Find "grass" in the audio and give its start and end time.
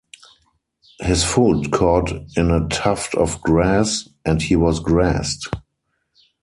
3.41-4.09